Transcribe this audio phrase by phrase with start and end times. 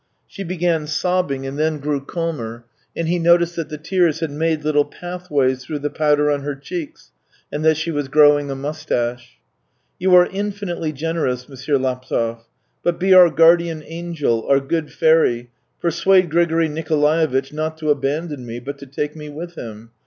[0.25, 2.65] She began sobbing, and then grew calmer,
[2.95, 6.55] and he noticed that the tears had made little pathways through the powder on her
[6.55, 7.11] cheeks,
[7.51, 9.33] and that she was growing a moustache."
[9.99, 11.55] You are infinitely generous, M.
[11.83, 12.37] Laptev.
[12.81, 18.57] But be our guardian angel, our good fairy, persuade Grigory Nikolaevitch not to abandon me,
[18.59, 19.91] but to take me with him.